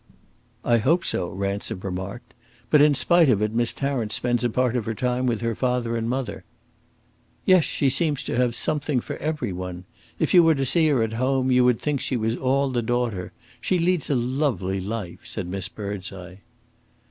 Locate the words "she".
7.65-7.87, 12.01-12.17, 13.61-13.77